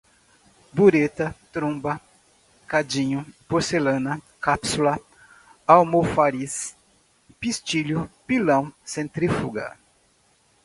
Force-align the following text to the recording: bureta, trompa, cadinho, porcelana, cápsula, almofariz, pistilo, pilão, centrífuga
bureta, 0.73 1.35
trompa, 1.53 2.01
cadinho, 2.65 3.23
porcelana, 3.47 4.19
cápsula, 4.41 4.99
almofariz, 5.67 6.75
pistilo, 7.39 8.09
pilão, 8.25 8.73
centrífuga 8.83 9.77